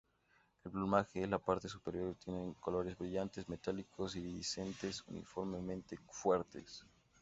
El 0.63 0.71
plumaje 0.71 1.21
en 1.21 1.29
la 1.29 1.37
parte 1.37 1.69
superior 1.69 2.15
tiene 2.15 2.55
colores 2.59 2.97
brillantes 2.97 3.47
metálicos 3.47 4.15
iridiscentes 4.15 5.03
uniformemente 5.05 5.99
fuertes. 6.09 6.83